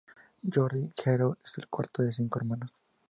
[0.53, 2.73] Jordi Hereu es el cuarto de cinco hermanos.